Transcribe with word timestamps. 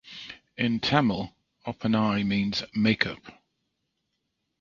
In 0.57 0.79
Tamil, 0.79 1.35
'Oppanai' 1.63 2.25
means 2.25 2.63
make 2.73 3.05
up. 3.05 3.21